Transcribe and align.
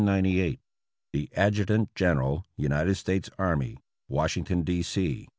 The 0.01 0.57
Adjutant 1.35 1.93
General 1.93 2.43
United 2.57 2.95
States 2.95 3.29
Army, 3.37 3.77
Washington, 4.07 4.63
D. 4.63 4.81
C. 4.81 5.29